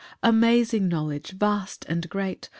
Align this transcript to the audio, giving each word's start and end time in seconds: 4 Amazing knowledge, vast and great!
4 0.23 0.31
Amazing 0.31 0.87
knowledge, 0.87 1.29
vast 1.33 1.85
and 1.87 2.09
great! 2.09 2.49